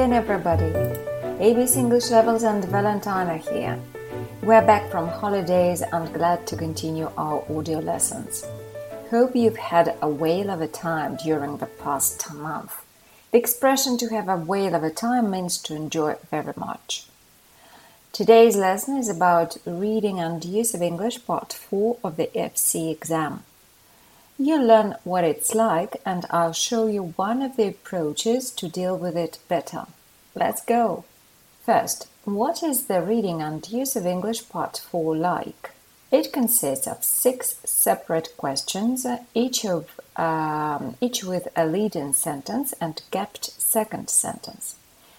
Again, 0.00 0.14
everybody. 0.14 0.72
ABC 1.44 1.76
English 1.76 2.08
Levels 2.08 2.42
and 2.42 2.64
Valentine 2.64 3.26
are 3.26 3.36
here. 3.52 3.78
We're 4.42 4.64
back 4.64 4.90
from 4.90 5.08
holidays 5.08 5.82
and 5.82 6.10
glad 6.14 6.46
to 6.46 6.56
continue 6.56 7.10
our 7.18 7.44
audio 7.54 7.80
lessons. 7.80 8.46
Hope 9.10 9.36
you've 9.36 9.58
had 9.58 9.94
a 10.00 10.08
whale 10.08 10.48
of 10.48 10.62
a 10.62 10.68
time 10.68 11.18
during 11.22 11.58
the 11.58 11.66
past 11.66 12.32
month. 12.32 12.82
The 13.30 13.36
expression 13.36 13.98
to 13.98 14.08
have 14.08 14.30
a 14.30 14.38
whale 14.38 14.74
of 14.74 14.84
a 14.84 14.88
time 14.88 15.30
means 15.30 15.58
to 15.64 15.76
enjoy 15.76 16.14
very 16.30 16.54
much. 16.56 17.04
Today's 18.10 18.56
lesson 18.56 18.96
is 18.96 19.10
about 19.10 19.58
reading 19.66 20.18
and 20.18 20.42
use 20.42 20.72
of 20.72 20.80
English 20.80 21.26
Part 21.26 21.52
4 21.52 21.98
of 22.02 22.16
the 22.16 22.30
FC 22.34 22.90
exam. 22.90 23.44
You'll 24.42 24.64
learn 24.64 24.96
what 25.04 25.22
it's 25.22 25.54
like, 25.54 26.00
and 26.06 26.24
I'll 26.30 26.54
show 26.54 26.86
you 26.86 27.12
one 27.16 27.42
of 27.42 27.56
the 27.56 27.68
approaches 27.68 28.50
to 28.52 28.70
deal 28.70 28.96
with 28.96 29.14
it 29.14 29.38
better. 29.48 29.84
Let's 30.34 30.64
go! 30.64 31.04
First, 31.66 32.08
what 32.24 32.62
is 32.62 32.86
the 32.86 33.02
reading 33.02 33.42
and 33.42 33.68
use 33.68 33.96
of 33.96 34.06
English 34.06 34.48
Part 34.48 34.78
4 34.78 35.14
like? 35.14 35.72
It 36.10 36.32
consists 36.32 36.86
of 36.86 37.04
six 37.04 37.56
separate 37.66 38.34
questions, 38.38 39.04
each, 39.34 39.66
of, 39.66 40.00
um, 40.16 40.96
each 41.02 41.22
with 41.22 41.48
a 41.54 41.66
leading 41.66 42.14
sentence 42.14 42.72
and 42.80 43.02
gapped 43.10 43.44
second 43.60 44.08
sentence. 44.08 44.76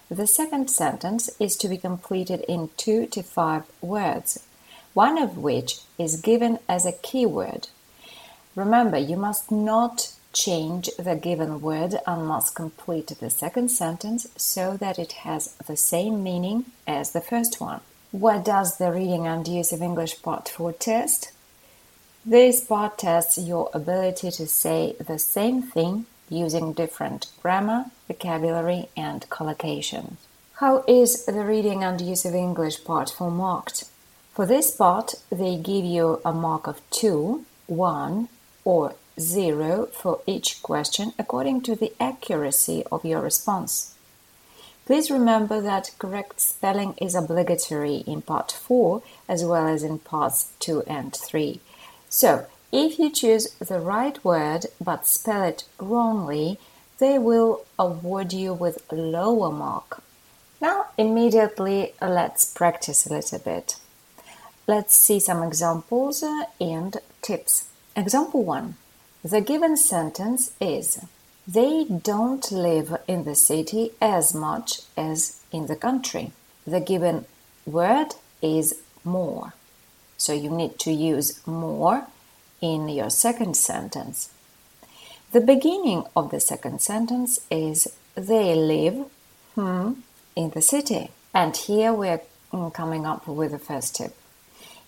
The 0.09 0.26
second 0.26 0.71
sentence 0.71 1.29
is 1.40 1.55
to 1.57 1.68
be 1.68 1.77
completed 1.77 2.43
in 2.48 2.71
two 2.76 3.05
to 3.05 3.21
five 3.21 3.65
words, 3.81 4.43
one 4.96 5.20
of 5.20 5.37
which 5.37 5.81
is 5.99 6.20
given 6.20 6.57
as 6.68 6.87
a 6.87 6.91
keyword 6.91 7.68
Remember, 8.55 8.98
you 8.98 9.16
must 9.16 9.52
not 9.52 10.13
change 10.34 10.90
the 10.98 11.16
given 11.16 11.62
word 11.62 11.96
must 12.07 12.55
complete 12.55 13.08
the 13.08 13.30
second 13.30 13.70
sentence 13.70 14.27
so 14.38 14.77
that 14.77 14.99
it 14.99 15.12
has 15.24 15.55
the 15.68 15.77
same 15.77 16.24
meaning 16.24 16.66
as 16.88 17.12
the 17.12 17.21
first 17.21 17.60
one. 17.60 17.82
What 18.12 18.43
does 18.43 18.77
the 18.77 18.91
reading 18.91 19.26
and 19.26 19.48
use 19.48 19.71
of 19.71 19.82
English 19.82 20.21
part 20.21 20.49
4 20.49 20.74
test? 20.74 21.32
This 22.26 22.63
part 22.63 22.98
tests 22.98 23.38
your 23.38 23.70
ability 23.74 24.32
to 24.32 24.48
say 24.48 24.96
the 24.99 25.18
same 25.18 25.62
thing 25.62 26.05
using 26.30 26.74
different 26.74 27.27
grammar, 27.41 27.86
vocabulary, 28.08 28.90
and 28.96 29.30
collocation. 29.30 30.18
How 30.55 30.84
is 30.88 31.26
the 31.26 31.43
reading 31.43 31.84
and 31.84 31.99
use 31.99 32.26
of 32.26 32.36
English 32.36 32.84
part 32.84 33.10
4 33.10 33.32
marked? 33.32 33.86
For 34.34 34.46
this 34.46 34.71
part, 34.76 35.15
they 35.30 35.58
give 35.58 35.84
you 35.84 36.21
a 36.24 36.32
mark 36.32 36.68
of 36.68 36.82
2, 36.91 37.46
1, 37.68 38.30
or 38.63 38.95
zero 39.20 39.87
for 39.87 40.21
each 40.26 40.62
question 40.62 41.13
according 41.20 41.62
to 41.62 41.76
the 41.76 41.93
accuracy 41.99 42.84
of 42.91 43.05
your 43.05 43.21
response. 43.21 43.95
Please 44.85 45.12
remember 45.12 45.62
that 45.62 45.91
correct 45.99 46.41
spelling 46.41 46.93
is 46.98 47.15
obligatory 47.15 47.98
in 48.07 48.21
part 48.21 48.51
4 48.51 49.01
as 49.29 49.45
well 49.45 49.68
as 49.68 49.84
in 49.84 49.99
parts 49.99 50.51
2 50.59 50.84
and 50.87 51.15
3. 51.15 51.59
So, 52.09 52.48
if 52.71 52.99
you 52.99 53.09
choose 53.09 53.53
the 53.55 53.79
right 53.79 54.23
word 54.23 54.65
but 54.79 55.05
spell 55.05 55.43
it 55.43 55.65
wrongly, 55.79 56.57
they 56.99 57.18
will 57.20 57.65
award 57.77 58.34
you 58.34 58.53
with 58.53 58.85
lower 58.91 59.51
mark. 59.51 60.03
Now, 60.62 60.87
immediately 60.98 61.93
let's 62.01 62.46
practice 62.46 63.05
a 63.05 63.13
little 63.13 63.40
bit. 63.40 63.77
Let's 64.68 64.96
see 64.96 65.19
some 65.19 65.41
examples 65.41 66.24
and 66.59 66.97
tips. 67.22 67.71
Example 68.01 68.44
1. 68.44 68.73
The 69.23 69.41
given 69.41 69.78
sentence 69.78 70.53
is 70.59 71.06
They 71.47 71.84
don't 71.84 72.51
live 72.51 72.97
in 73.07 73.25
the 73.25 73.35
city 73.35 73.91
as 74.01 74.34
much 74.34 74.79
as 74.97 75.39
in 75.51 75.67
the 75.67 75.75
country. 75.75 76.31
The 76.66 76.79
given 76.79 77.25
word 77.63 78.16
is 78.41 78.81
more. 79.03 79.53
So 80.17 80.34
you 80.34 80.50
need 80.50 80.79
to 80.79 80.91
use 80.91 81.45
more 81.45 82.07
in 82.59 82.89
your 82.89 83.12
second 83.12 83.56
sentence. 83.56 84.31
The 85.31 85.41
beginning 85.41 86.06
of 86.16 86.31
the 86.31 86.39
second 86.39 86.81
sentence 86.81 87.39
is 87.51 87.88
They 88.16 88.56
live 88.56 88.97
hmm, 89.53 89.91
in 90.35 90.50
the 90.50 90.63
city. 90.63 91.12
And 91.35 91.56
here 91.56 91.94
we're 91.94 92.22
coming 92.73 93.06
up 93.06 93.28
with 93.28 93.51
the 93.51 93.59
first 93.59 93.95
tip. 93.97 94.16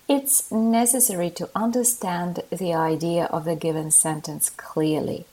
It's 0.06 0.52
necessary 0.52 1.30
to 1.30 1.48
understand 1.54 2.42
the 2.50 2.74
idea 2.74 3.24
of 3.24 3.46
the 3.46 3.56
given 3.56 3.90
sentence 3.90 4.50
clearly. 4.50 5.24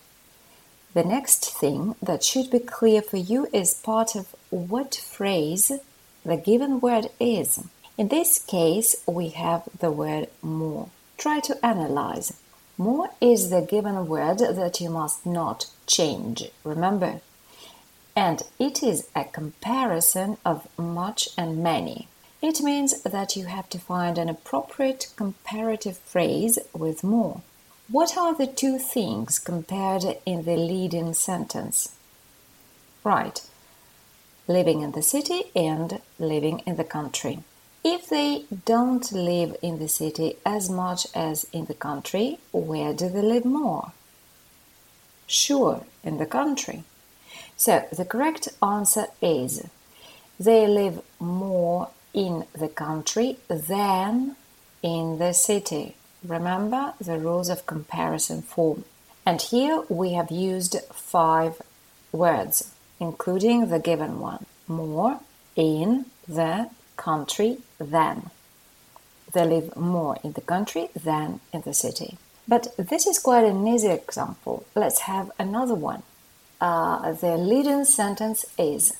The 0.93 1.03
next 1.03 1.45
thing 1.45 1.95
that 2.01 2.23
should 2.23 2.49
be 2.49 2.59
clear 2.59 3.01
for 3.01 3.17
you 3.17 3.49
is 3.51 3.73
part 3.73 4.15
of 4.15 4.33
what 4.49 4.95
phrase 4.95 5.73
the 6.23 6.37
given 6.37 6.79
word 6.79 7.07
is. 7.19 7.63
In 7.97 8.07
this 8.07 8.39
case, 8.39 8.95
we 9.05 9.29
have 9.29 9.67
the 9.79 9.91
word 9.91 10.29
more. 10.41 10.89
Try 11.17 11.41
to 11.41 11.65
analyze. 11.65 12.33
More 12.77 13.09
is 13.19 13.49
the 13.49 13.61
given 13.61 14.07
word 14.07 14.39
that 14.39 14.79
you 14.79 14.89
must 14.89 15.25
not 15.25 15.67
change, 15.85 16.45
remember? 16.63 17.19
And 18.15 18.41
it 18.57 18.81
is 18.81 19.09
a 19.15 19.25
comparison 19.25 20.37
of 20.45 20.67
much 20.77 21.27
and 21.37 21.61
many. 21.61 22.07
It 22.41 22.62
means 22.62 23.02
that 23.03 23.35
you 23.35 23.46
have 23.46 23.69
to 23.69 23.78
find 23.78 24.18
an 24.18 24.28
appropriate 24.28 25.13
comparative 25.16 26.00
phrase 26.00 26.57
with 26.74 27.03
more. 27.03 27.41
What 27.88 28.18
are 28.18 28.34
the 28.34 28.47
two 28.47 28.79
things 28.79 29.38
compared 29.38 30.03
in 30.25 30.44
the 30.44 30.56
leading 30.56 31.13
sentence? 31.13 31.96
Right, 33.03 33.41
living 34.47 34.81
in 34.81 34.94
the 34.94 35.03
city 35.03 35.52
and 35.56 36.02
living 36.18 36.63
in 36.66 36.78
the 36.78 36.84
country. 36.84 37.44
If 37.84 38.09
they 38.09 38.46
don't 38.66 39.12
live 39.12 39.56
in 39.62 39.79
the 39.79 39.88
city 39.88 40.38
as 40.46 40.69
much 40.69 41.08
as 41.13 41.46
in 41.52 41.66
the 41.66 41.73
country, 41.73 42.40
where 42.52 42.94
do 42.94 43.09
they 43.09 43.22
live 43.22 43.46
more? 43.46 43.91
Sure, 45.28 45.84
in 46.03 46.18
the 46.18 46.25
country. 46.25 46.84
So 47.56 47.88
the 47.91 48.06
correct 48.06 48.50
answer 48.62 49.08
is 49.22 49.68
they 50.40 50.68
live 50.68 51.02
more 51.19 51.90
in 52.13 52.45
the 52.53 52.67
country 52.67 53.38
than 53.47 54.35
in 54.81 55.19
the 55.19 55.33
city. 55.33 55.95
Remember 56.23 56.94
the 56.99 57.17
rules 57.17 57.49
of 57.49 57.66
comparison 57.66 58.41
form. 58.41 58.85
And 59.25 59.41
here 59.41 59.83
we 59.89 60.13
have 60.13 60.31
used 60.31 60.75
five 60.91 61.61
words, 62.11 62.72
including 62.99 63.69
the 63.69 63.79
given 63.79 64.19
one 64.19 64.45
more 64.67 65.19
in 65.55 66.05
the 66.27 66.69
country 66.97 67.57
than. 67.79 68.29
They 69.33 69.45
live 69.45 69.75
more 69.78 70.17
in 70.23 70.33
the 70.33 70.41
country 70.41 70.89
than 70.95 71.39
in 71.53 71.61
the 71.61 71.73
city. 71.73 72.17
But 72.47 72.73
this 72.78 73.05
is 73.07 73.19
quite 73.19 73.45
an 73.45 73.66
easy 73.67 73.89
example. 73.89 74.66
Let's 74.75 75.01
have 75.01 75.31
another 75.39 75.75
one. 75.75 76.03
Uh, 76.59 77.13
the 77.13 77.38
leading 77.38 77.85
sentence 77.85 78.45
is 78.57 78.93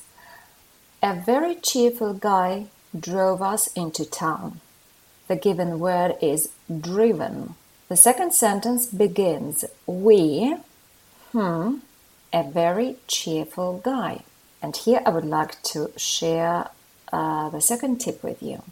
A 1.02 1.14
very 1.14 1.56
cheerful 1.56 2.14
guy 2.14 2.66
drove 2.98 3.42
us 3.42 3.68
into 3.74 4.04
town. 4.04 4.60
The 5.28 5.36
given 5.36 5.80
word 5.80 6.16
is 6.20 6.50
driven. 6.68 7.54
The 7.88 7.96
second 7.96 8.34
sentence 8.34 8.86
begins 8.86 9.64
We, 9.86 10.56
hmm, 11.32 11.76
a 12.32 12.42
very 12.42 12.96
cheerful 13.06 13.80
guy. 13.84 14.24
And 14.62 14.76
here 14.76 15.02
I 15.04 15.10
would 15.10 15.24
like 15.24 15.62
to 15.64 15.90
share 15.96 16.68
uh, 17.12 17.50
the 17.50 17.60
second 17.60 17.98
tip 18.00 18.22
with 18.22 18.42
you. 18.42 18.62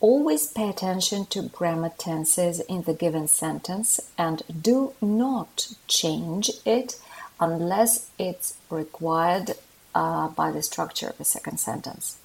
Always 0.00 0.46
pay 0.46 0.68
attention 0.68 1.26
to 1.26 1.42
grammar 1.42 1.90
tenses 1.98 2.60
in 2.60 2.82
the 2.82 2.94
given 2.94 3.26
sentence 3.28 4.00
and 4.16 4.42
do 4.62 4.94
not 5.00 5.72
change 5.88 6.50
it 6.64 7.00
unless 7.40 8.10
it's 8.18 8.56
required 8.70 9.54
uh, 9.94 10.28
by 10.28 10.52
the 10.52 10.62
structure 10.62 11.08
of 11.08 11.18
the 11.18 11.24
second 11.24 11.58
sentence. 11.58 12.16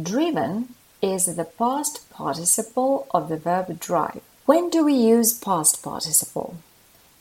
Driven 0.00 0.74
is 1.02 1.26
the 1.26 1.44
past 1.44 2.08
participle 2.10 3.08
of 3.10 3.28
the 3.28 3.36
verb 3.36 3.80
drive. 3.80 4.20
When 4.46 4.70
do 4.70 4.84
we 4.84 4.94
use 4.94 5.32
past 5.32 5.82
participle? 5.82 6.58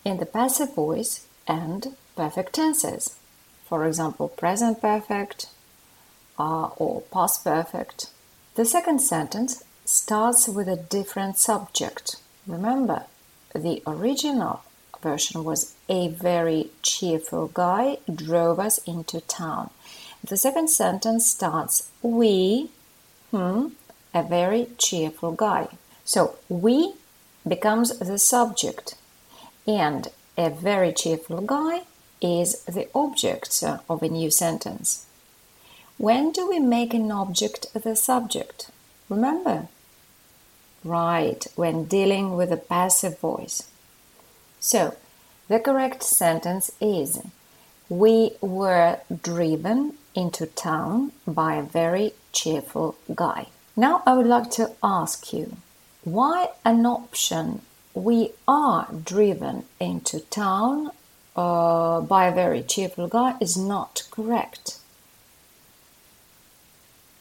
In 0.05 0.17
the 0.17 0.27
passive 0.27 0.75
voice 0.75 1.25
and 1.47 1.95
perfect 2.15 2.53
tenses. 2.53 3.15
For 3.65 3.83
example, 3.87 4.27
present 4.27 4.79
perfect 4.79 5.49
uh, 6.37 6.67
or 6.77 7.01
past 7.01 7.43
perfect. 7.43 8.11
The 8.53 8.65
second 8.65 8.99
sentence 8.99 9.63
starts 9.83 10.47
with 10.47 10.67
a 10.67 10.75
different 10.75 11.39
subject. 11.39 12.17
Remember, 12.45 13.05
the 13.55 13.81
original 13.87 14.61
version 15.01 15.43
was 15.43 15.73
a 15.89 16.09
very 16.09 16.69
cheerful 16.83 17.47
guy 17.47 17.97
drove 18.13 18.59
us 18.59 18.77
into 18.79 19.21
town. 19.21 19.71
The 20.27 20.35
second 20.35 20.69
sentence 20.69 21.29
starts 21.29 21.89
We, 22.01 22.69
hmm, 23.31 23.67
a 24.13 24.23
very 24.23 24.67
cheerful 24.77 25.31
guy. 25.31 25.69
So 26.03 26.35
we 26.49 26.95
becomes 27.47 27.97
the 27.99 28.19
subject, 28.19 28.95
and 29.65 30.09
a 30.37 30.49
very 30.49 30.91
cheerful 30.91 31.39
guy 31.39 31.83
is 32.21 32.61
the 32.65 32.89
object 32.93 33.63
of 33.87 34.03
a 34.03 34.09
new 34.09 34.29
sentence. 34.29 35.05
When 35.97 36.33
do 36.33 36.49
we 36.49 36.59
make 36.59 36.93
an 36.93 37.09
object 37.09 37.67
the 37.73 37.95
subject? 37.95 38.69
Remember? 39.07 39.69
Right, 40.83 41.47
when 41.55 41.85
dealing 41.85 42.35
with 42.35 42.51
a 42.51 42.57
passive 42.57 43.17
voice. 43.19 43.63
So, 44.59 44.97
the 45.47 45.59
correct 45.61 46.03
sentence 46.03 46.69
is 46.81 47.21
We 47.87 48.31
were 48.41 48.99
driven 49.23 49.93
into 50.17 50.47
town 50.47 51.11
by 51.27 51.53
a 51.55 51.61
very 51.61 52.11
cheerful 52.33 52.97
guy. 53.13 53.45
Now, 53.75 54.01
I 54.07 54.15
would 54.17 54.25
like 54.25 54.49
to 54.51 54.71
ask 54.81 55.31
you 55.31 55.57
why 56.03 56.49
an 56.65 56.85
option 56.87 57.61
we 57.93 58.31
are 58.47 58.87
driven 59.13 59.65
into 59.79 60.19
town 60.21 60.89
uh, 61.35 62.01
by 62.01 62.25
a 62.25 62.33
very 62.33 62.63
cheerful 62.63 63.07
guy 63.07 63.35
is 63.39 63.55
not 63.55 64.07
correct. 64.09 64.79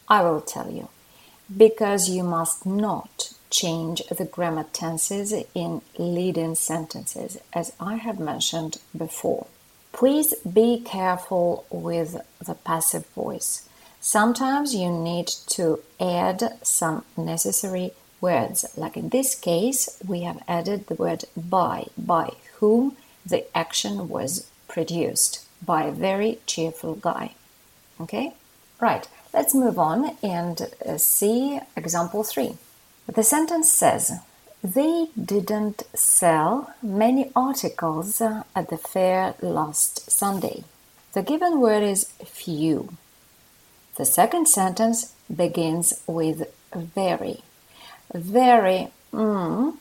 I 0.08 0.22
will 0.22 0.40
tell 0.40 0.70
you. 0.70 0.88
Because 1.54 2.08
you 2.08 2.22
must 2.22 2.64
not 2.64 3.32
change 3.50 4.02
the 4.06 4.24
grammar 4.24 4.66
tenses 4.72 5.34
in 5.54 5.82
leading 5.98 6.54
sentences, 6.54 7.38
as 7.52 7.72
I 7.78 7.96
have 7.96 8.18
mentioned 8.18 8.78
before. 8.96 9.46
Please 9.96 10.34
be 10.40 10.78
careful 10.84 11.64
with 11.70 12.18
the 12.38 12.52
passive 12.52 13.06
voice. 13.14 13.66
Sometimes 13.98 14.74
you 14.74 14.92
need 14.92 15.26
to 15.56 15.80
add 15.98 16.58
some 16.62 17.06
necessary 17.16 17.92
words, 18.20 18.66
like 18.76 18.98
in 18.98 19.08
this 19.08 19.34
case, 19.34 19.98
we 20.06 20.20
have 20.20 20.42
added 20.46 20.86
the 20.86 20.96
word 20.96 21.24
by, 21.34 21.86
by 21.96 22.28
whom 22.58 22.94
the 23.24 23.46
action 23.56 24.10
was 24.10 24.50
produced, 24.68 25.46
by 25.64 25.84
a 25.84 25.92
very 25.92 26.40
cheerful 26.44 26.96
guy. 26.96 27.32
Okay? 27.98 28.34
Right, 28.78 29.08
let's 29.32 29.54
move 29.54 29.78
on 29.78 30.14
and 30.22 30.60
uh, 30.84 30.98
see 30.98 31.58
example 31.74 32.22
3. 32.22 32.58
The 33.06 33.22
sentence 33.22 33.72
says, 33.72 34.12
They 34.74 35.06
didn't 35.14 35.84
sell 35.94 36.74
many 36.82 37.30
articles 37.36 38.20
at 38.20 38.68
the 38.68 38.76
fair 38.76 39.36
last 39.40 40.10
Sunday. 40.10 40.64
The 41.12 41.22
given 41.22 41.60
word 41.60 41.84
is 41.84 42.06
few. 42.24 42.96
The 43.96 44.04
second 44.04 44.48
sentence 44.48 45.14
begins 45.32 46.02
with 46.08 46.52
very. 46.74 47.42
Very 48.12 48.88
mm, 49.12 49.76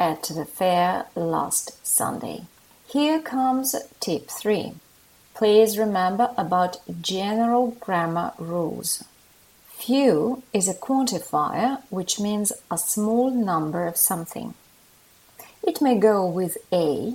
at 0.00 0.24
the 0.24 0.44
fair 0.44 1.06
last 1.14 1.86
Sunday. 1.86 2.42
Here 2.88 3.20
comes 3.20 3.76
tip 4.00 4.30
3. 4.30 4.72
Please 5.34 5.78
remember 5.78 6.34
about 6.36 6.78
general 7.00 7.76
grammar 7.78 8.32
rules. 8.36 9.04
Few 9.78 10.42
is 10.52 10.68
a 10.68 10.74
quantifier 10.74 11.82
which 11.88 12.18
means 12.18 12.52
a 12.68 12.76
small 12.76 13.30
number 13.30 13.86
of 13.86 13.96
something. 13.96 14.54
It 15.62 15.80
may 15.80 15.96
go 15.96 16.26
with 16.26 16.58
a, 16.72 17.14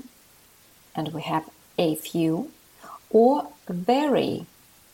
and 0.95 1.13
we 1.13 1.23
have 1.23 1.49
a 1.77 1.95
few, 1.95 2.51
or 3.09 3.49
very, 3.67 4.45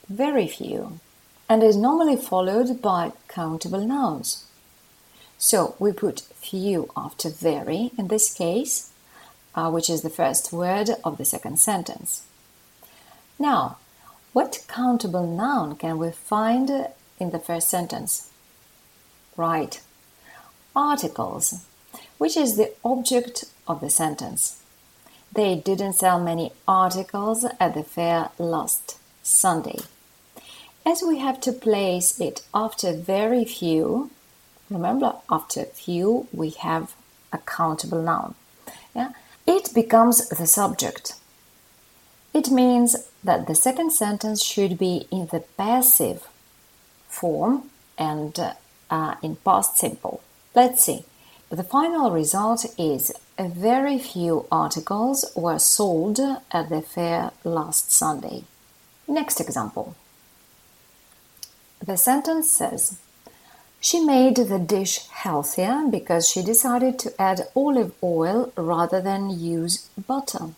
very 0.10 0.48
few, 0.48 1.00
and 1.48 1.62
is 1.62 1.78
normally 1.78 2.18
followed 2.18 2.82
by 2.82 3.12
countable 3.28 3.86
nouns. 3.86 4.46
So 5.38 5.76
we 5.78 5.92
put 5.92 6.22
few 6.22 6.90
after 6.98 7.30
very 7.30 7.92
in 8.00 8.08
this 8.08 8.34
case, 8.34 8.92
uh, 9.54 9.70
which 9.70 9.92
is 9.92 10.02
the 10.02 10.10
first 10.10 10.52
word 10.52 10.90
of 11.04 11.20
the 11.20 11.24
second 11.24 11.60
sentence. 11.60 12.24
Now, 13.38 13.78
what 14.34 14.66
countable 14.68 15.28
noun 15.28 15.76
can 15.76 16.00
we 16.00 16.12
find 16.12 16.90
in 17.20 17.32
the 17.32 17.40
first 17.40 17.70
sentence. 17.70 18.30
Right. 19.36 19.82
Articles, 20.76 21.66
which 22.18 22.38
is 22.38 22.58
the 22.58 22.74
object 22.84 23.46
of 23.68 23.82
the 23.82 23.90
sentence. 23.90 24.62
They 25.32 25.56
didn't 25.56 25.94
sell 25.94 26.20
many 26.20 26.52
articles 26.68 27.46
at 27.60 27.74
the 27.74 27.84
fair 27.84 28.30
last 28.40 28.98
Sunday. 29.22 29.80
As 30.86 31.04
we 31.08 31.20
have 31.20 31.40
to 31.42 31.52
place 31.52 32.20
it 32.20 32.42
after 32.54 32.94
very 32.94 33.46
few, 33.46 34.10
remember 34.70 35.16
after 35.30 35.66
few 35.66 36.28
we 36.34 36.50
have 36.52 36.96
a 37.32 37.38
countable 37.38 38.02
noun. 38.02 38.34
Yeah? 38.96 39.12
It 39.46 39.74
becomes 39.74 40.30
the 40.30 40.48
subject. 40.48 41.14
It 42.34 42.50
means 42.50 42.96
that 43.24 43.48
the 43.48 43.56
second 43.56 43.92
sentence 43.92 44.44
should 44.44 44.78
be 44.78 45.08
in 45.12 45.28
the 45.28 45.44
passive 45.58 46.28
form 47.10 47.70
and 47.98 48.40
uh, 48.90 49.16
in 49.22 49.36
past 49.38 49.78
simple. 49.78 50.22
Let's 50.56 50.84
see. 50.86 51.04
The 51.50 51.64
final 51.64 52.12
result 52.12 52.66
is 52.78 53.12
a 53.38 53.50
very 53.50 53.98
few 53.98 54.46
articles 54.52 55.26
were 55.36 55.60
sold 55.60 56.20
at 56.52 56.70
the 56.70 56.82
fair 56.82 57.32
last 57.44 57.92
Sunday. 57.92 58.44
Next 59.08 59.40
example. 59.40 59.96
The 61.84 61.98
sentence 61.98 62.52
says, 62.52 63.00
She 63.80 64.00
made 64.00 64.36
the 64.36 64.60
dish 64.60 65.08
healthier 65.08 65.86
because 65.90 66.30
she 66.30 66.44
decided 66.44 67.00
to 67.00 67.20
add 67.20 67.48
olive 67.56 67.94
oil 68.04 68.54
rather 68.56 69.02
than 69.02 69.40
use 69.40 69.90
butter. 70.08 70.50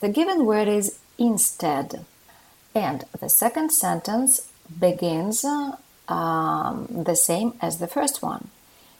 The 0.00 0.08
given 0.08 0.46
word 0.46 0.68
is 0.68 0.98
instead. 1.18 2.04
And 2.74 3.04
the 3.18 3.28
second 3.28 3.70
sentence 3.70 4.48
begins 4.78 5.44
um, 6.08 6.86
the 6.90 7.16
same 7.16 7.54
as 7.60 7.78
the 7.78 7.86
first 7.86 8.22
one. 8.22 8.48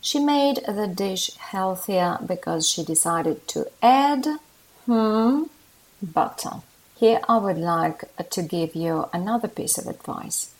She 0.00 0.18
made 0.18 0.60
the 0.66 0.86
dish 0.86 1.34
healthier 1.36 2.18
because 2.24 2.68
she 2.68 2.84
decided 2.84 3.48
to 3.48 3.66
add 3.82 4.26
hmm, 4.86 5.44
butter. 6.02 6.62
Here 6.96 7.20
I 7.28 7.38
would 7.38 7.58
like 7.58 8.04
to 8.30 8.42
give 8.42 8.74
you 8.74 9.08
another 9.12 9.48
piece 9.48 9.78
of 9.78 9.86
advice. 9.86 10.54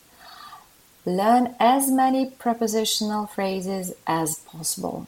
Learn 1.05 1.55
as 1.59 1.89
many 1.89 2.29
prepositional 2.29 3.27
phrases 3.27 3.93
as 4.05 4.39
possible. 4.39 5.07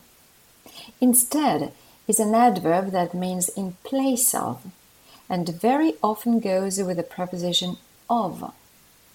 Instead 1.00 1.74
is 2.08 2.20
an 2.20 2.34
adverb 2.34 2.92
that 2.92 3.14
means 3.14 3.50
in 3.50 3.74
place 3.84 4.34
of 4.34 4.64
and 5.30 5.48
very 5.48 5.94
often 6.04 6.40
goes 6.40 6.82
with 6.82 6.98
the 6.98 7.04
preposition 7.04 7.78
of 8.10 8.52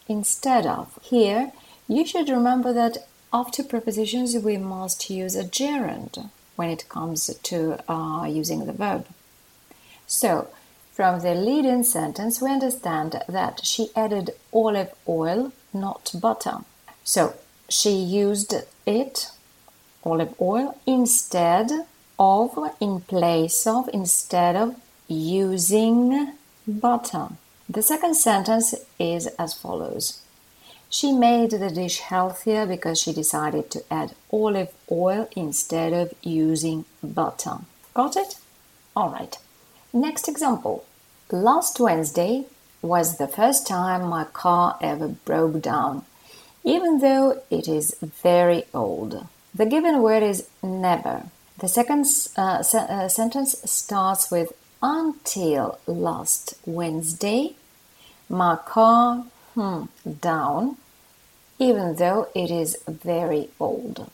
instead 0.09 0.67
of. 0.67 0.99
Here 1.03 1.53
you 1.89 2.07
should 2.07 2.29
remember 2.29 2.73
that 2.73 3.07
after 3.33 3.63
prepositions 3.63 4.37
we 4.37 4.57
must 4.57 5.11
use 5.11 5.37
a 5.37 5.45
gerund 5.45 6.31
when 6.57 6.71
it 6.71 6.89
comes 6.89 7.27
to 7.43 7.79
uh, 7.91 8.25
using 8.25 8.67
the 8.67 8.73
verb. 8.73 9.07
So, 10.07 10.49
from 10.93 11.21
the 11.21 11.35
lead-in 11.35 11.85
sentence, 11.85 12.41
we 12.41 12.51
understand 12.51 13.23
that 13.29 13.61
she 13.65 13.91
added 13.95 14.31
olive 14.53 14.93
oil, 15.07 15.53
not 15.75 16.13
butter. 16.19 16.59
So, 17.05 17.35
she 17.69 17.91
used 17.91 18.55
it, 18.87 19.31
olive 20.03 20.35
oil, 20.41 20.79
instead 20.87 21.71
of, 22.19 22.75
in 22.81 23.01
place 23.01 23.67
of, 23.67 23.91
instead 23.93 24.57
of 24.57 24.77
using 25.09 26.33
butter. 26.67 27.29
The 27.69 27.83
second 27.83 28.15
sentence 28.15 28.75
is 28.99 29.27
as 29.39 29.53
follows 29.53 30.23
she 30.89 31.13
made 31.13 31.51
the 31.51 31.71
dish 31.71 32.01
healthier 32.01 32.67
because 32.67 33.01
she 33.01 33.13
decided 33.13 33.71
to 33.71 33.85
add 33.93 34.15
olive 34.33 34.73
oil 34.91 35.29
instead 35.37 35.93
of 35.93 36.15
using 36.23 36.85
butter. 37.03 37.59
Got 37.95 38.17
it? 38.17 38.37
Alright. 38.97 39.39
Next 39.93 40.29
example. 40.29 40.85
Last 41.31 41.81
Wednesday 41.81 42.45
was 42.83 43.19
the 43.19 43.29
first 43.29 43.67
time 43.67 44.09
my 44.09 44.25
car 44.25 44.79
ever 44.81 45.09
broke 45.09 45.61
down, 45.61 46.05
even 46.63 47.01
though 47.01 47.43
it 47.51 47.67
is 47.69 47.97
very 48.01 48.65
old. 48.73 49.27
The 49.55 49.67
given 49.67 50.03
word 50.03 50.23
is 50.23 50.47
never. 50.63 51.25
The 51.59 51.69
second 51.69 52.05
uh, 52.37 52.63
se- 52.63 52.87
uh, 52.89 53.09
sentence 53.09 53.57
starts 53.65 54.31
with 54.31 54.53
until 54.83 55.79
last 55.87 56.55
Wednesday. 56.67 57.57
My 58.29 58.57
car 58.57 59.25
hmm, 59.57 59.85
down, 60.21 60.77
even 61.59 61.97
though 61.97 62.29
it 62.35 62.51
is 62.51 62.77
very 62.87 63.49
old. 63.59 64.11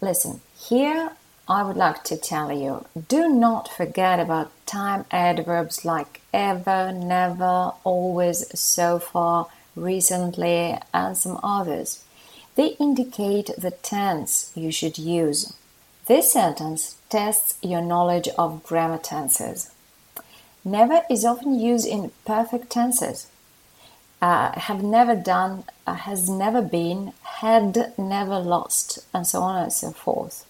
Listen, 0.00 0.40
here 0.58 1.12
I 1.46 1.62
would 1.62 1.76
like 1.76 2.02
to 2.04 2.16
tell 2.16 2.50
you 2.50 2.86
do 3.08 3.28
not 3.28 3.68
forget 3.68 4.18
about 4.18 4.50
time 4.66 5.04
adverbs 5.10 5.84
like 5.84 6.22
ever, 6.32 6.92
never, 6.92 7.72
always, 7.84 8.58
so 8.58 8.98
far, 8.98 9.48
recently, 9.76 10.78
and 10.92 11.16
some 11.16 11.38
others. 11.42 12.02
They 12.56 12.68
indicate 12.80 13.50
the 13.58 13.70
tense 13.70 14.50
you 14.54 14.72
should 14.72 14.96
use. 14.96 15.52
This 16.06 16.32
sentence 16.32 16.96
tests 17.10 17.58
your 17.62 17.82
knowledge 17.82 18.28
of 18.38 18.64
grammar 18.64 18.98
tenses. 18.98 19.70
Never 20.64 21.02
is 21.10 21.24
often 21.24 21.60
used 21.60 21.86
in 21.86 22.12
perfect 22.24 22.70
tenses. 22.70 23.26
Uh, 24.22 24.58
have 24.58 24.82
never 24.82 25.14
done, 25.14 25.64
uh, 25.86 25.94
has 25.94 26.28
never 26.28 26.62
been, 26.62 27.12
had 27.22 27.92
never 27.98 28.38
lost, 28.38 28.98
and 29.12 29.26
so 29.26 29.42
on 29.42 29.62
and 29.62 29.72
so 29.72 29.90
forth. 29.90 30.46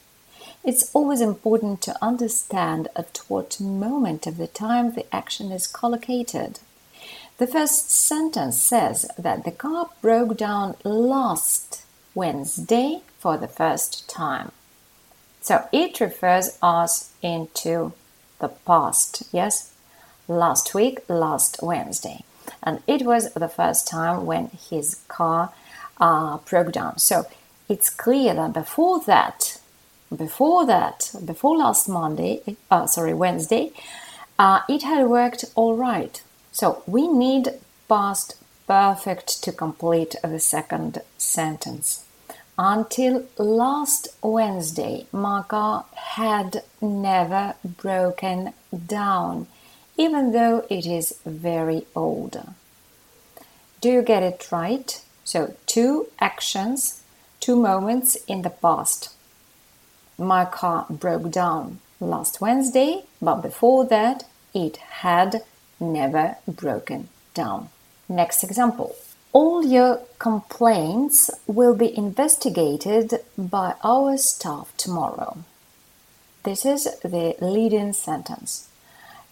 It's 0.63 0.91
always 0.95 1.21
important 1.21 1.81
to 1.83 1.97
understand 2.03 2.89
at 2.97 3.21
what 3.29 3.61
moment 3.61 4.27
of 4.27 4.37
the 4.37 4.47
time 4.47 4.93
the 4.93 5.15
action 5.15 5.53
is 5.53 5.67
collocated. 5.67 6.61
The 7.39 7.47
first 7.47 7.91
sentence 7.91 8.63
says 8.63 9.07
that 9.19 9.45
the 9.45 9.51
car 9.51 9.91
broke 10.01 10.37
down 10.37 10.75
last 10.85 11.85
Wednesday 12.15 13.03
for 13.19 13.37
the 13.37 13.49
first 13.49 14.09
time. 14.09 14.53
So 15.41 15.69
it 15.71 16.01
refers 16.01 16.59
us 16.63 17.13
into 17.23 17.93
the 18.41 18.49
past, 18.49 19.23
yes? 19.33 19.73
Last 20.27 20.75
week, 20.75 21.01
last 21.09 21.59
Wednesday. 21.63 22.25
And 22.63 22.83
it 22.87 23.03
was 23.03 23.33
the 23.35 23.49
first 23.49 23.89
time 23.89 24.27
when 24.27 24.51
his 24.71 24.97
car 25.09 25.53
uh, 25.99 26.39
broke 26.39 26.73
down. 26.73 26.99
So 26.99 27.27
it's 27.69 27.91
clear 27.91 28.35
that 28.35 28.53
before 28.53 29.01
that, 29.05 29.61
before 30.15 30.67
that, 30.67 31.11
before 31.25 31.57
last 31.57 31.89
Monday, 31.89 32.57
uh, 32.71 32.87
sorry, 32.87 33.15
Wednesday, 33.15 33.73
uh, 34.39 34.61
it 34.69 34.83
had 34.83 35.07
worked 35.07 35.45
all 35.55 35.77
right. 35.77 36.23
So 36.53 36.83
we 36.87 37.09
need 37.09 37.51
past 37.89 38.37
perfect 38.67 39.43
to 39.45 39.53
complete 39.53 40.17
the 40.23 40.41
second 40.41 41.03
sentence. 41.19 42.05
Until 42.59 43.27
last 43.37 44.09
Wednesday, 44.23 45.07
my 45.13 45.43
car 45.43 45.85
had 45.95 46.63
never 46.81 47.55
broken 47.65 48.55
down, 48.87 49.47
even 49.97 50.33
though 50.33 50.65
it 50.69 50.87
is 50.87 51.15
very 51.25 51.87
old. 51.95 52.37
Do 53.81 53.91
you 53.91 54.03
get 54.03 54.23
it 54.23 54.49
right? 54.51 55.03
So, 55.25 55.55
two 55.67 56.09
actions, 56.21 57.03
two 57.41 57.57
moments 57.57 58.17
in 58.27 58.43
the 58.43 58.51
past. 58.51 59.15
My 60.19 60.45
car 60.45 60.87
broke 60.89 61.31
down 61.31 61.81
last 62.01 62.41
Wednesday, 62.41 63.05
but 63.21 63.43
before 63.43 63.85
that, 63.87 64.25
it 64.55 64.77
had 64.77 65.43
never 65.81 66.37
broken 66.47 67.09
down. 67.35 67.69
Next 68.09 68.45
example. 68.45 68.95
All 69.33 69.63
your 69.67 70.01
complaints 70.19 71.31
will 71.47 71.75
be 71.75 71.95
investigated 71.97 73.21
by 73.37 73.75
our 73.85 74.17
staff 74.17 74.73
tomorrow. 74.79 75.45
This 76.45 76.65
is 76.65 76.85
the 77.03 77.37
leading 77.41 77.93
sentence. 77.93 78.69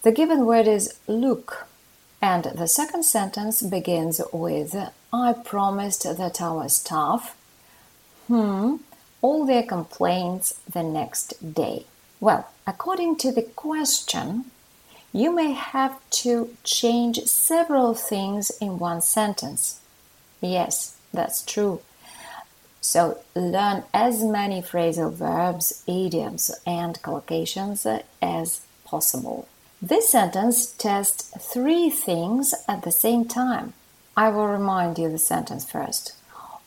The 0.05 0.11
given 0.11 0.45
word 0.45 0.67
is 0.67 0.93
look, 1.07 1.65
and 2.21 2.43
the 2.43 2.67
second 2.67 3.05
sentence 3.05 3.63
begins 3.63 4.21
with 4.31 4.75
I 5.11 5.33
promised 5.33 6.03
that 6.03 6.39
our 6.39 6.69
staff, 6.69 7.35
hmm, 8.27 8.75
all 9.23 9.47
their 9.47 9.63
complaints 9.63 10.59
the 10.71 10.83
next 10.83 11.55
day? 11.55 11.87
Well, 12.19 12.47
according 12.67 13.15
to 13.21 13.31
the 13.31 13.41
question, 13.41 14.51
you 15.11 15.31
may 15.31 15.53
have 15.53 15.97
to 16.21 16.55
change 16.63 17.23
several 17.23 17.95
things 17.95 18.51
in 18.61 18.77
one 18.77 19.01
sentence. 19.01 19.79
Yes, 20.39 20.97
that's 21.15 21.43
true. 21.43 21.81
So 22.79 23.21
learn 23.33 23.85
as 23.91 24.23
many 24.23 24.61
phrasal 24.61 25.11
verbs, 25.11 25.81
idioms, 25.87 26.51
and 26.63 27.01
collocations 27.01 28.03
as 28.21 28.61
possible. 28.83 29.47
This 29.87 30.09
sentence 30.09 30.65
tests 30.65 31.31
three 31.53 31.91
things 31.91 32.55
at 32.67 32.81
the 32.81 32.91
same 32.91 33.25
time. 33.25 33.73
I 34.17 34.29
will 34.29 34.47
remind 34.47 34.97
you 34.97 35.09
the 35.09 35.19
sentence 35.19 35.63
first. 35.63 36.13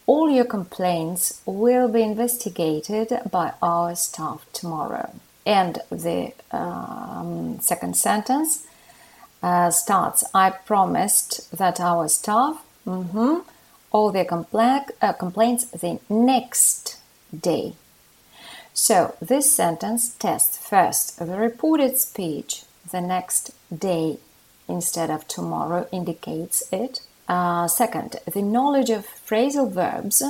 All 0.06 0.30
your 0.30 0.44
complaints 0.44 1.42
will 1.44 1.88
be 1.88 2.02
investigated 2.02 3.08
by 3.28 3.54
our 3.60 3.96
staff 3.96 4.46
tomorrow. 4.52 5.10
And 5.44 5.80
the 5.90 6.32
um, 6.52 7.58
second 7.60 7.96
sentence 7.96 8.64
uh, 9.42 9.72
starts 9.72 10.22
I 10.32 10.50
promised 10.50 11.50
that 11.50 11.80
our 11.80 12.06
staff, 12.06 12.64
mm-hmm, 12.86 13.38
all 13.90 14.12
their 14.12 14.28
uh, 14.30 15.12
complaints 15.14 15.64
the 15.64 15.98
next 16.08 17.00
day. 17.36 17.72
So 18.72 19.16
this 19.20 19.52
sentence 19.52 20.14
tests 20.14 20.56
first 20.56 21.18
the 21.18 21.36
reported 21.36 21.98
speech 21.98 22.62
the 22.90 23.00
next 23.00 23.52
day 23.76 24.18
instead 24.68 25.10
of 25.10 25.26
tomorrow 25.26 25.88
indicates 25.92 26.62
it. 26.72 27.00
Uh, 27.28 27.68
second, 27.68 28.16
the 28.32 28.42
knowledge 28.42 28.90
of 28.90 29.06
phrasal 29.06 29.70
verbs. 29.70 30.22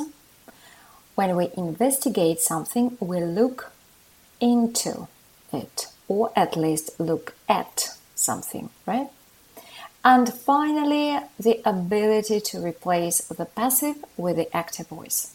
When 1.15 1.37
we 1.37 1.51
investigate 1.57 2.41
something, 2.41 2.97
we 3.01 3.21
look 3.21 3.73
into 4.41 5.09
it, 5.53 5.87
or 6.07 6.31
at 6.37 6.57
least 6.57 6.91
look 7.01 7.35
at 7.49 7.91
something, 8.15 8.71
right? 8.87 9.09
And 10.05 10.33
finally, 10.33 11.19
the 11.39 11.61
ability 11.65 12.41
to 12.41 12.61
replace 12.65 13.21
the 13.23 13.45
passive 13.45 14.05
with 14.17 14.37
the 14.37 14.57
active 14.57 14.87
voice. 14.89 15.35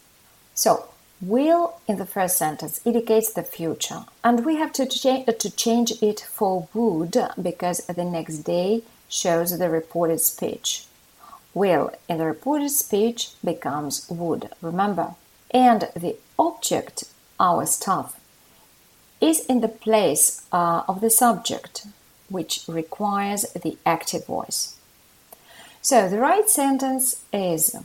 So, 0.54 0.93
will 1.28 1.80
in 1.88 1.98
the 1.98 2.06
first 2.06 2.38
sentence 2.38 2.82
indicates 2.86 3.34
the 3.34 3.44
future, 3.44 4.06
and 4.24 4.46
we 4.46 4.56
have 4.56 4.74
to, 4.74 4.86
cha- 4.86 5.24
to 5.24 5.50
change 5.50 5.92
it 6.02 6.20
for 6.20 6.68
would 6.74 7.16
because 7.42 7.86
the 7.88 8.04
next 8.04 8.40
day 8.40 8.84
shows 9.10 9.58
the 9.58 9.70
reported 9.70 10.20
speech 10.20 10.86
will 11.54 11.92
in 12.10 12.18
the 12.18 12.26
reported 12.26 12.70
speech 12.70 13.30
becomes 13.44 14.08
would, 14.10 14.50
remember. 14.62 15.16
And 15.52 15.90
the 15.96 16.16
object, 16.40 17.04
our 17.40 17.66
staff, 17.66 18.20
is 19.22 19.46
in 19.46 19.62
the 19.62 19.68
place 19.68 20.42
uh, 20.52 20.84
of 20.88 21.02
the 21.02 21.10
subject, 21.10 21.86
which 22.30 22.64
requires 22.68 23.44
the 23.54 23.78
active 23.86 24.26
voice. 24.26 24.76
So 25.82 26.10
the 26.10 26.20
right 26.20 26.50
sentence 26.50 27.22
is 27.32 27.76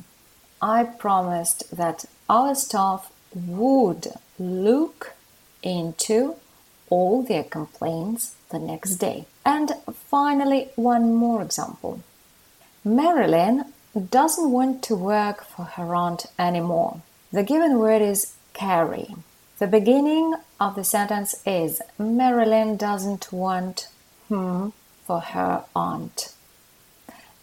I 0.62 0.84
promised 0.84 1.76
that 1.76 2.06
our 2.28 2.54
staff 2.54 3.10
would 3.34 4.08
look 4.38 5.14
into 5.62 6.36
all 6.90 7.22
their 7.22 7.44
complaints 7.44 8.36
the 8.50 8.58
next 8.58 8.96
day. 8.96 9.26
And 9.44 9.72
finally, 9.92 10.70
one 10.76 11.14
more 11.14 11.42
example. 11.42 12.02
Marilyn 12.84 13.72
doesn't 14.10 14.50
want 14.50 14.82
to 14.84 14.94
work 14.94 15.44
for 15.44 15.64
her 15.64 15.94
aunt 15.94 16.26
anymore. 16.38 17.02
The 17.32 17.42
given 17.42 17.78
word 17.78 18.02
is 18.02 18.34
carry. 18.54 19.14
The 19.58 19.66
beginning 19.66 20.34
of 20.60 20.76
the 20.76 20.84
sentence 20.84 21.34
is 21.44 21.82
Marilyn 21.98 22.76
doesn't 22.76 23.32
want 23.32 23.88
hmm 24.28 24.68
for 25.04 25.20
her 25.20 25.64
aunt. 25.74 26.34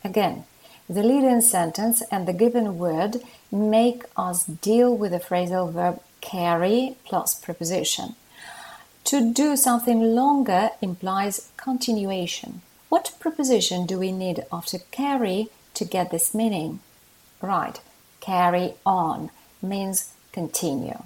Again, 0.04 0.46
the 0.88 1.04
leading 1.04 1.42
sentence 1.42 2.04
and 2.12 2.27
the 2.27 2.34
given 2.34 2.77
word 2.77 3.18
make 3.51 4.04
us 4.15 4.46
deal 4.46 4.96
with 4.96 5.12
the 5.12 5.20
phrasal 5.20 5.72
verb 5.72 6.00
carry 6.22 6.96
plus 7.06 7.34
preposition. 7.34 8.15
To 9.06 9.32
do 9.34 9.56
something 9.56 10.15
longer 10.15 10.72
implies 10.82 11.51
continuation. 11.58 12.62
What 12.89 13.15
preposition 13.20 13.86
do 13.86 14.00
we 14.00 14.12
need 14.12 14.46
after 14.51 14.80
carry 14.92 15.50
to 15.75 15.86
get 15.86 16.12
this 16.12 16.34
meaning? 16.34 16.80
Right, 17.42 17.80
carry 18.20 18.74
on 18.86 19.30
means 19.62 20.13
continue. 20.32 21.04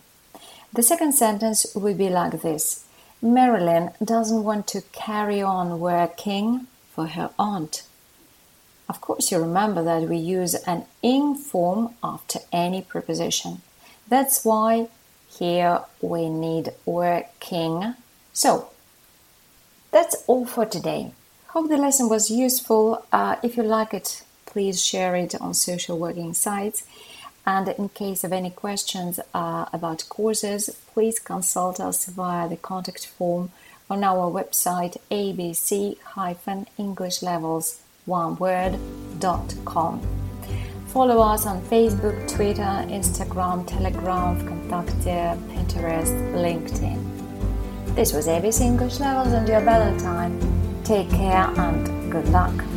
The 0.74 0.84
second 0.84 1.14
sentence 1.14 1.66
would 1.76 1.98
be 1.98 2.10
like 2.10 2.42
this 2.42 2.86
Marilyn 3.22 3.92
doesn't 4.04 4.44
want 4.44 4.68
to 4.68 4.82
carry 4.94 5.42
on 5.42 5.80
working 5.80 6.68
for 6.94 7.08
her 7.08 7.32
aunt. 7.38 7.84
Of 8.90 9.00
course, 9.02 9.32
you 9.32 9.38
remember 9.38 9.84
that 9.84 10.10
we 10.10 10.18
use 10.18 10.56
an 10.56 10.86
ing 11.04 11.36
form 11.36 11.94
after 12.04 12.40
any 12.52 12.82
preposition. 12.82 13.62
That's 14.08 14.44
why 14.44 14.88
here 15.30 15.82
we 16.02 16.28
need 16.28 16.72
working. 16.88 17.94
So, 18.34 18.72
that's 19.92 20.16
all 20.26 20.48
for 20.48 20.66
today. 20.66 21.12
Hope 21.50 21.70
the 21.70 21.78
lesson 21.78 22.10
was 22.10 22.32
useful. 22.32 23.06
Uh, 23.12 23.36
if 23.44 23.58
you 23.58 23.64
like 23.64 23.94
it, 23.94 24.24
please 24.48 24.84
share 24.84 25.16
it 25.16 25.40
on 25.40 25.54
social 25.54 26.00
working 26.00 26.34
sites. 26.34 26.84
And 27.46 27.68
in 27.68 27.90
case 27.90 28.24
of 28.24 28.34
any 28.34 28.50
questions 28.50 29.20
uh, 29.34 29.66
about 29.72 30.10
courses, 30.10 30.72
please 30.94 31.20
consult 31.20 31.80
us 31.80 32.08
via 32.08 32.50
the 32.50 32.58
contact 32.58 33.06
form 33.06 33.52
on 33.90 34.04
our 34.04 34.32
website 34.32 34.98
abc-englishlevels.com. 35.12 37.89
Follow 40.88 41.20
us 41.20 41.46
on 41.46 41.62
Facebook, 41.62 42.18
Twitter, 42.28 42.74
Instagram, 42.90 43.68
Telegram, 43.68 44.36
Contacte, 44.48 45.38
Pinterest, 45.54 46.16
LinkedIn. 46.34 47.00
This 47.96 48.12
was 48.12 48.28
ABC 48.28 48.62
English 48.62 49.00
Levels 49.00 49.34
and 49.34 49.48
your 49.48 49.62
time. 50.00 50.34
Take 50.84 51.10
care 51.12 51.48
and 51.58 52.12
Good 52.12 52.30
luck! 52.30 52.69